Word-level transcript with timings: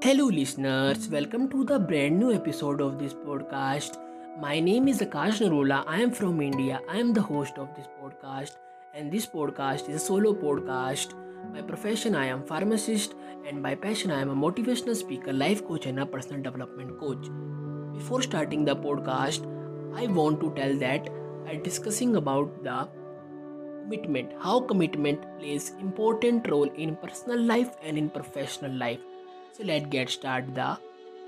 Hello, 0.00 0.26
listeners. 0.26 1.08
Welcome 1.08 1.48
to 1.50 1.64
the 1.64 1.76
brand 1.76 2.20
new 2.20 2.32
episode 2.32 2.80
of 2.80 3.00
this 3.00 3.14
podcast. 3.14 3.96
My 4.40 4.60
name 4.60 4.86
is 4.86 5.00
Akash 5.00 5.40
Narula. 5.44 5.82
I 5.88 6.00
am 6.00 6.12
from 6.12 6.40
India. 6.40 6.80
I 6.88 6.98
am 6.98 7.12
the 7.12 7.20
host 7.20 7.58
of 7.58 7.74
this 7.74 7.88
podcast, 8.00 8.58
and 8.94 9.10
this 9.10 9.26
podcast 9.26 9.88
is 9.88 9.96
a 9.96 10.04
solo 10.04 10.32
podcast. 10.34 11.16
By 11.52 11.62
profession, 11.62 12.14
I 12.14 12.26
am 12.26 12.44
pharmacist, 12.44 13.16
and 13.48 13.60
by 13.60 13.74
passion, 13.74 14.12
I 14.12 14.20
am 14.20 14.30
a 14.30 14.36
motivational 14.36 14.94
speaker, 14.94 15.32
life 15.32 15.66
coach, 15.66 15.86
and 15.86 15.98
a 15.98 16.06
personal 16.06 16.42
development 16.42 16.96
coach. 17.00 17.26
Before 17.92 18.22
starting 18.22 18.64
the 18.64 18.76
podcast, 18.76 19.52
I 19.96 20.06
want 20.06 20.40
to 20.42 20.54
tell 20.54 20.78
that 20.86 21.10
I 21.44 21.56
discussing 21.56 22.14
about 22.14 22.62
the 22.62 22.88
commitment, 23.82 24.32
how 24.38 24.60
commitment 24.60 25.28
plays 25.40 25.72
important 25.80 26.48
role 26.48 26.70
in 26.86 26.94
personal 26.94 27.42
life 27.42 27.76
and 27.82 27.98
in 27.98 28.10
professional 28.10 28.72
life 28.72 29.00
so 29.58 29.64
let's 29.64 29.86
get 29.86 30.08
started 30.08 30.54
the 30.54 30.78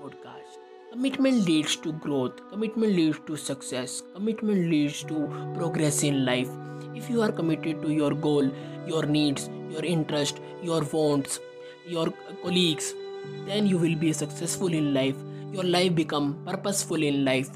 podcast. 0.00 0.56
Commitment 0.92 1.46
leads 1.46 1.76
to 1.76 1.92
growth. 1.92 2.32
Commitment 2.50 2.92
leads 2.94 3.18
to 3.26 3.36
success. 3.36 4.02
Commitment 4.14 4.68
leads 4.70 5.02
to 5.04 5.52
progress 5.54 6.02
in 6.02 6.24
life. 6.26 6.50
If 6.94 7.08
you 7.08 7.22
are 7.22 7.32
committed 7.32 7.80
to 7.82 7.90
your 7.90 8.10
goal, 8.10 8.50
your 8.86 9.06
needs, 9.06 9.48
your 9.70 9.82
interest, 9.82 10.40
your 10.62 10.82
wants, 10.92 11.40
your 11.86 12.12
colleagues, 12.42 12.92
then 13.46 13.66
you 13.66 13.78
will 13.78 13.96
be 13.96 14.12
successful 14.12 14.68
in 14.68 14.92
life. 14.92 15.16
Your 15.52 15.64
life 15.64 15.94
become 15.94 16.42
purposeful 16.46 17.02
in 17.02 17.24
life. 17.24 17.48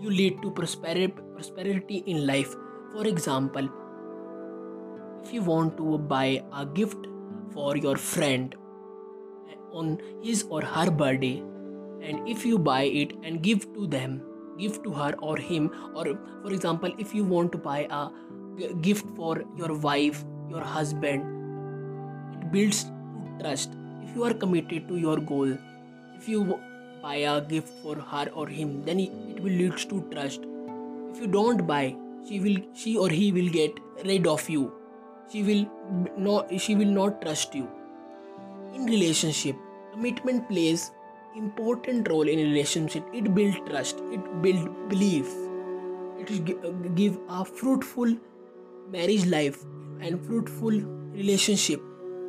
You 0.00 0.10
lead 0.10 0.40
to 0.40 0.50
prosperity 0.50 1.08
prosperity 1.34 2.02
in 2.06 2.26
life. 2.26 2.54
For 2.94 3.06
example, 3.06 3.68
if 5.22 5.34
you 5.34 5.42
want 5.42 5.76
to 5.76 5.98
buy 5.98 6.42
a 6.54 6.64
gift 6.64 7.06
for 7.52 7.76
your 7.76 7.96
friend 7.96 8.54
on 9.72 9.98
his 10.22 10.44
or 10.48 10.62
her 10.62 10.90
birthday. 10.90 11.42
And 12.02 12.28
if 12.28 12.44
you 12.46 12.58
buy 12.58 12.82
it 12.82 13.12
and 13.24 13.42
give 13.42 13.72
to 13.74 13.86
them 13.86 14.22
give 14.58 14.82
to 14.82 14.92
her 14.92 15.14
or 15.18 15.36
him 15.36 15.70
or 15.94 16.04
for 16.42 16.52
example 16.52 16.92
if 16.98 17.14
you 17.14 17.24
want 17.24 17.52
to 17.52 17.58
buy 17.58 17.86
a 17.90 18.08
gift 18.86 19.06
for 19.16 19.42
your 19.56 19.74
wife 19.88 20.24
your 20.50 20.60
husband 20.60 21.22
it 22.34 22.52
builds 22.52 22.86
trust. 23.40 23.70
If 24.02 24.16
you 24.16 24.24
are 24.24 24.34
committed 24.34 24.88
to 24.88 24.96
your 24.96 25.16
goal 25.18 25.56
if 26.16 26.28
you 26.28 26.58
buy 27.02 27.16
a 27.16 27.40
gift 27.40 27.68
for 27.82 27.94
her 27.94 28.26
or 28.34 28.48
him 28.48 28.82
then 28.82 29.00
it 29.00 29.40
will 29.42 29.52
lead 29.52 29.76
to 29.76 30.02
trust. 30.10 30.40
If 31.12 31.20
you 31.20 31.26
don't 31.28 31.66
buy 31.66 31.94
she 32.28 32.40
will 32.40 32.56
she 32.74 32.96
or 32.98 33.08
he 33.08 33.32
will 33.32 33.48
get 33.48 33.72
rid 34.04 34.26
of 34.26 34.48
you. 34.50 34.72
She 35.30 35.42
will 35.42 35.66
not 36.16 36.60
she 36.60 36.74
will 36.74 36.94
not 37.00 37.20
trust 37.22 37.54
you 37.54 37.68
in 38.74 38.84
relationship 38.86 39.56
commitment 39.98 40.48
plays 40.48 40.90
important 41.34 42.08
role 42.08 42.28
in 42.28 42.38
relationship. 42.38 43.04
It 43.12 43.34
build 43.34 43.66
trust. 43.68 44.00
It 44.12 44.42
build 44.42 44.88
belief. 44.88 45.26
It 46.18 46.30
uh, 46.64 46.70
give 46.94 47.18
a 47.28 47.44
fruitful 47.44 48.16
marriage 48.90 49.26
life 49.26 49.64
and 50.00 50.24
fruitful 50.24 50.80
relationship. 51.20 51.80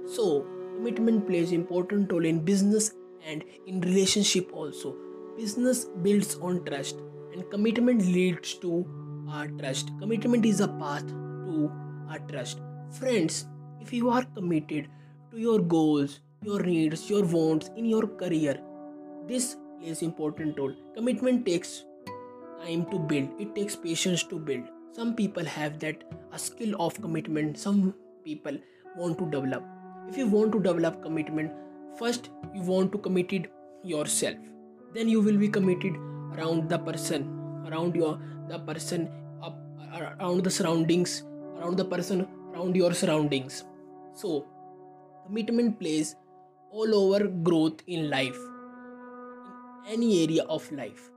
So 0.07 0.45
commitment 0.75 1.27
plays 1.27 1.51
important 1.51 2.11
role 2.11 2.25
in 2.25 2.43
business 2.43 2.93
and 3.25 3.43
in 3.67 3.81
relationship 3.81 4.49
also. 4.53 4.95
Business 5.37 5.85
builds 6.01 6.35
on 6.35 6.65
trust 6.65 6.97
and 7.33 7.49
commitment 7.51 8.01
leads 8.01 8.55
to 8.55 8.85
our 9.29 9.47
trust. 9.47 9.91
Commitment 9.99 10.45
is 10.45 10.59
a 10.59 10.67
path 10.67 11.07
to 11.07 11.71
our 12.09 12.19
trust. 12.27 12.59
Friends 12.99 13.45
if 13.79 13.93
you 13.93 14.09
are 14.09 14.23
committed 14.35 14.87
to 15.31 15.37
your 15.37 15.59
goals 15.59 16.19
your 16.41 16.63
needs, 16.63 17.09
your 17.09 17.25
wants 17.25 17.69
in 17.75 17.85
your 17.85 18.07
career. 18.07 18.57
This 19.27 19.57
plays 19.79 20.01
important 20.01 20.57
role. 20.57 20.73
Commitment 20.95 21.45
takes 21.45 21.83
time 22.63 22.85
to 22.91 22.99
build. 22.99 23.29
It 23.39 23.55
takes 23.55 23.75
patience 23.75 24.23
to 24.23 24.39
build. 24.39 24.63
Some 24.93 25.15
people 25.15 25.43
have 25.45 25.79
that 25.79 26.03
a 26.31 26.39
skill 26.39 26.81
of 26.81 26.99
commitment. 27.01 27.57
Some 27.57 27.93
people 28.23 28.57
want 28.95 29.17
to 29.19 29.29
develop. 29.29 29.63
If 30.07 30.17
you 30.17 30.27
want 30.27 30.51
to 30.53 30.59
develop 30.59 31.03
commitment, 31.03 31.51
first 31.97 32.29
you 32.53 32.61
want 32.61 32.91
to 32.93 32.97
commit 32.97 33.33
it 33.33 33.51
yourself. 33.83 34.35
Then 34.93 35.09
you 35.09 35.21
will 35.21 35.37
be 35.37 35.49
committed 35.49 35.93
around 36.35 36.69
the 36.69 36.79
person, 36.79 37.27
around 37.67 37.95
your 37.95 38.19
the 38.47 38.59
person, 38.59 39.09
up, 39.43 39.57
around 39.93 40.43
the 40.43 40.49
surroundings, 40.49 41.23
around 41.57 41.77
the 41.77 41.85
person, 41.85 42.27
around 42.53 42.75
your 42.75 42.93
surroundings. 42.93 43.65
So 44.13 44.47
commitment 45.27 45.79
plays 45.79 46.15
all 46.71 46.95
over 46.95 47.27
growth 47.27 47.81
in 47.87 48.09
life 48.09 48.39
in 49.87 49.93
any 49.93 50.23
area 50.23 50.43
of 50.43 50.71
life 50.71 51.09